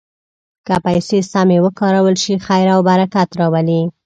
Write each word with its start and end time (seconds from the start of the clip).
که 0.67 0.75
پیسې 0.85 1.19
سمې 1.31 1.57
وکارول 1.65 2.15
شي، 2.23 2.33
خیر 2.45 2.67
او 2.75 2.79
برکت 2.89 3.29
راولي. 3.39 3.81